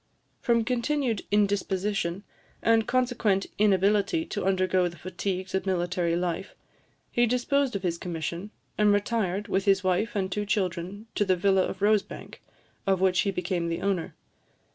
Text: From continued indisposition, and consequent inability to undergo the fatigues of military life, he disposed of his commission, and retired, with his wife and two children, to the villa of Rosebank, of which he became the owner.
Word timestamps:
From 0.39 0.63
continued 0.65 1.21
indisposition, 1.29 2.23
and 2.63 2.87
consequent 2.87 3.45
inability 3.59 4.25
to 4.25 4.43
undergo 4.45 4.87
the 4.87 4.97
fatigues 4.97 5.53
of 5.53 5.67
military 5.67 6.15
life, 6.15 6.55
he 7.11 7.27
disposed 7.27 7.75
of 7.75 7.83
his 7.83 7.99
commission, 7.99 8.49
and 8.79 8.91
retired, 8.91 9.47
with 9.47 9.65
his 9.65 9.83
wife 9.83 10.15
and 10.15 10.31
two 10.31 10.47
children, 10.47 11.05
to 11.13 11.23
the 11.23 11.35
villa 11.35 11.61
of 11.67 11.83
Rosebank, 11.83 12.41
of 12.87 12.99
which 12.99 13.19
he 13.19 13.29
became 13.29 13.69
the 13.69 13.83
owner. 13.83 14.15